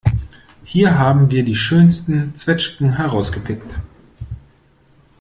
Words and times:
Hier 0.63 0.97
haben 0.97 1.29
wir 1.29 1.43
die 1.45 1.55
schönsten 1.55 2.33
Zwetschgen 2.33 2.93
herausgepickt. 2.97 3.77